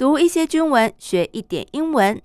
[0.00, 2.22] 读一些军文，学一点英文。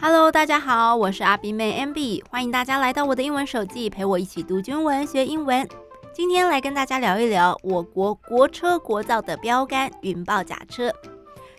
[0.00, 5.68] Hello，大家好，我是阿比妹 MB，欢迎大家来到我的英文手记，陪我一起读军文学英文。
[6.12, 10.92] 今天来跟大家聊一聊我国国车国造的标杆——云豹甲车。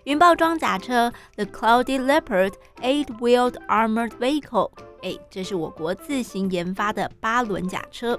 [0.09, 2.53] 云豹装甲车 The Cloudy Leopard
[2.83, 4.71] Eight-Wheeled Armored Vehicle，
[5.03, 8.19] 哎，这是我国自行研发的八轮甲车。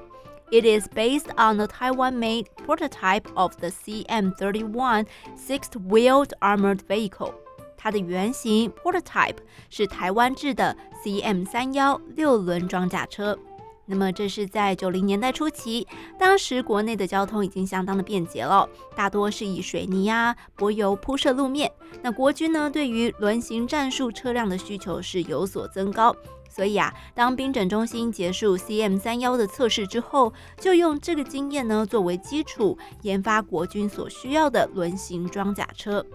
[0.51, 7.33] It is based on the Taiwan-made prototype of the CM31 Six-Wheeled Armored Vehicle。
[7.77, 9.37] 它的原型 prototype
[9.69, 13.37] 是台湾制的 CM31 六轮装甲车。
[13.90, 15.84] 那么这是在九零年代初期，
[16.16, 21.68] 当时国内的交通已经相当的便捷了，大多是以水泥啊、柏油铺设路面。
[22.00, 26.14] 那国军呢，对于轮型战术车辆的需求是有所增高，
[26.48, 36.06] 所以啊，当兵整中心结束 CM 三幺的测试之后，就用这个经验呢作为基础，研发国军所需要的轮型装甲车。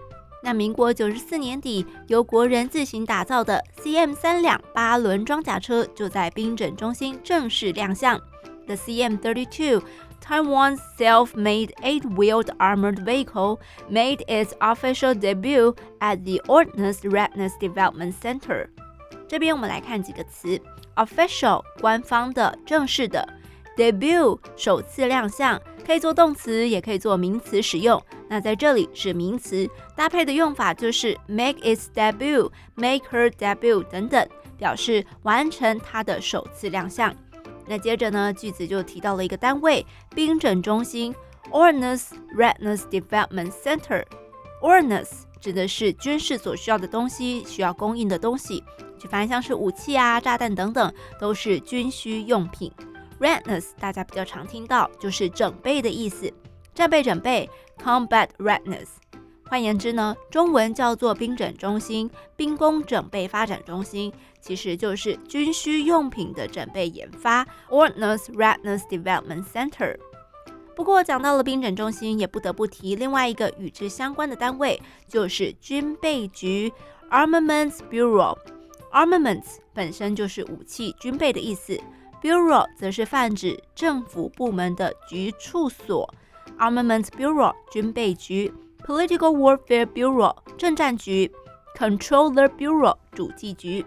[0.46, 8.16] 那民国九十四年底，由国人自行打造的 CM 三两八轮装甲车就在兵整中心正式亮相。
[8.68, 9.84] The CM thirty two,
[10.24, 13.58] Taiwan's self-made eight-wheeled armored vehicle,
[13.90, 18.68] made its official debut at the Ordnance Readiness Development Center。
[19.26, 20.60] 这边我们来看几个词
[20.94, 23.28] ：official 官方的、正式的
[23.76, 28.00] ；debut 首次亮相，可以做动词，也可以做名词使用。
[28.28, 37.14] 那在这里是名词，搭配的用法就是 make its debut、make her debut 等等，表示完成它的首次亮相。
[37.66, 41.14] 那接着呢，句子就提到了一个单位——兵整中心
[41.50, 44.04] Ordnance Readiness Development Center。
[44.62, 48.62] Ordnance 指的是军事所需要的东西，需要供应的东西，
[48.98, 52.72] 就反正像是武器啊、炸弹等等，都是军需用品。
[53.20, 56.32] Redness 大家比较常听到，就是整备的意思。
[56.76, 57.48] 战备整备
[57.82, 58.88] ，combat readiness。
[59.48, 64.12] 换言之呢，中文叫做兵整中心、兵工整备发展中心，
[64.42, 69.96] 其实就是军需用品的整备研发，Ordnance Readiness Development Center。
[70.74, 76.70] 不过讲到了兵整中心，也不得不提另外一个与之相关的单位，就是军备局
[77.10, 78.36] （Armaments Bureau）。
[78.92, 81.80] Armaments 本身就是武器、军备的意思
[82.20, 86.12] ，Bureau 则是泛指政府部门的局处所。
[86.58, 88.52] Armament Bureau 军备局
[88.84, 91.30] ，Political Warfare Bureau 政战局
[91.76, 93.84] ，Controller Bureau 主计局。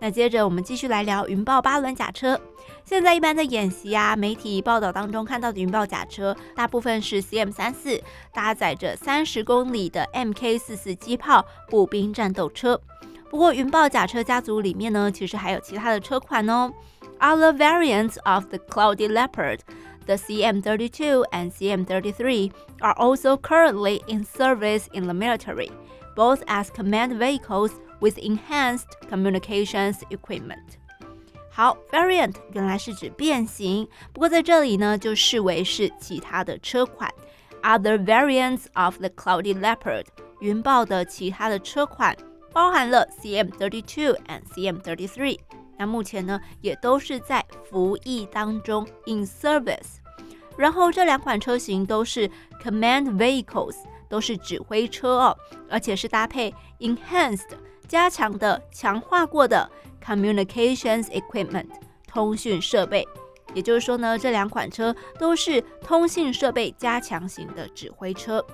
[0.00, 2.40] 那接着我们继续来聊云豹八轮甲车。
[2.84, 8.00] 现在一般在演习啊，媒体报道当中看到的云豹甲车，大部分是 CM 三四，
[8.32, 12.80] 搭载着三十公里的 MK 四四机炮步兵战斗车。
[13.28, 16.72] 不过云豹甲车家族里面呢，其实还有其他的车款哦。
[17.18, 19.58] Other variants of the Cloudy Leopard
[20.07, 25.71] The CM32 and CM33 are also currently in service in the military,
[26.15, 27.71] both as command vehicles
[28.01, 30.77] with enhanced communications equipment.
[31.49, 37.09] 好，variant 原来是指变形，不过在这里呢就视为是其他的车款。
[37.61, 40.05] Other variants of the Cloudy Leopard
[40.41, 42.17] 云豹的其他的车款
[42.51, 45.39] 包含了 CM32 and CM33。
[45.78, 49.98] 那目前呢，也都是在服役当中，in service。
[50.56, 52.28] 然后这两款车型都是
[52.62, 53.76] command vehicles，
[54.08, 55.38] 都是指挥车哦，
[55.70, 57.50] 而且是搭配 enhanced
[57.86, 59.70] 加强的、强化过的
[60.04, 61.68] communications equipment
[62.06, 63.06] 通讯设备。
[63.54, 68.44] 也就是说呢，这两款车都是通信设备加强型的指挥车。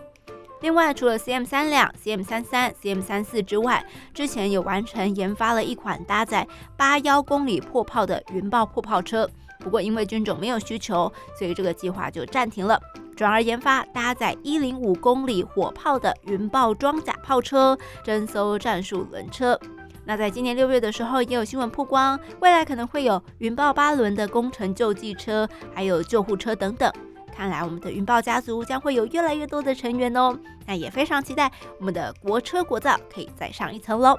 [0.60, 3.84] 另外，除了 CM 三两、CM 三三、CM 三四之外，
[4.14, 9.28] 之前有完成研发了一款搭载八幺公里迫炮的云豹迫炮车。
[9.60, 12.80] 不过，因为军种没有需求，所以这个计划就暂停了，
[13.14, 19.58] 转而研发搭载一零五公里火炮的云豹装甲炮车、侦搜战术轮车。
[20.06, 26.92] 那在今年六月的时候，也有新闻曝光，未来可能会有云豹八轮的工程救济车，还有救护车等等。
[27.36, 34.16] 看来我们的云豹家族将会有越来越多的成员哦，那也非常期待我们的国车国造可以再上一层楼。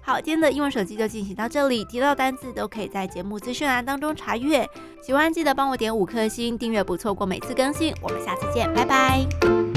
[0.00, 4.66] 好，今天的英文手机就进行到这里，提到单字都可以在节目资讯栏当中查阅。
[5.02, 7.94] 喜欢记得帮我点五颗星，订阅不错过每次更新。
[8.00, 9.67] 我们下次见，拜拜。